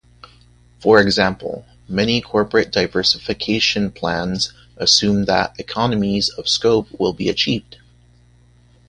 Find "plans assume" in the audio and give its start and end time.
3.91-5.25